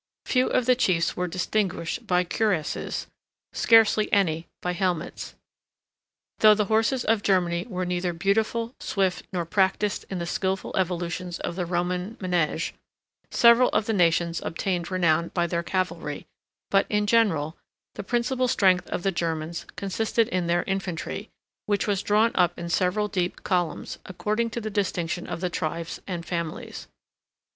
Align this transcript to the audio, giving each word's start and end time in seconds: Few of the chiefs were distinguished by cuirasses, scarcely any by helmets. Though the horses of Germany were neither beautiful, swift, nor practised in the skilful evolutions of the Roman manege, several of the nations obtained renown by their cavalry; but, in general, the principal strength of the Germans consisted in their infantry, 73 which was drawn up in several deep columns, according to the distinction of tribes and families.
Few 0.25 0.47
of 0.47 0.65
the 0.65 0.73
chiefs 0.73 1.15
were 1.15 1.27
distinguished 1.27 2.07
by 2.07 2.23
cuirasses, 2.23 3.05
scarcely 3.53 4.11
any 4.11 4.47
by 4.59 4.71
helmets. 4.73 5.35
Though 6.39 6.55
the 6.55 6.65
horses 6.65 7.05
of 7.05 7.21
Germany 7.21 7.67
were 7.69 7.85
neither 7.85 8.11
beautiful, 8.11 8.73
swift, 8.79 9.27
nor 9.31 9.45
practised 9.45 10.05
in 10.09 10.17
the 10.17 10.25
skilful 10.25 10.75
evolutions 10.75 11.37
of 11.41 11.55
the 11.55 11.67
Roman 11.67 12.17
manege, 12.19 12.73
several 13.29 13.69
of 13.69 13.85
the 13.85 13.93
nations 13.93 14.41
obtained 14.43 14.89
renown 14.89 15.27
by 15.35 15.45
their 15.45 15.61
cavalry; 15.61 16.25
but, 16.71 16.87
in 16.89 17.05
general, 17.05 17.55
the 17.93 18.01
principal 18.03 18.47
strength 18.47 18.89
of 18.89 19.03
the 19.03 19.11
Germans 19.11 19.67
consisted 19.75 20.27
in 20.29 20.47
their 20.47 20.63
infantry, 20.63 21.25
73 21.29 21.29
which 21.67 21.85
was 21.85 22.01
drawn 22.01 22.31
up 22.33 22.57
in 22.57 22.69
several 22.69 23.07
deep 23.07 23.43
columns, 23.43 23.99
according 24.07 24.49
to 24.49 24.59
the 24.59 24.71
distinction 24.71 25.27
of 25.27 25.43
tribes 25.51 26.01
and 26.07 26.25
families. 26.25 26.87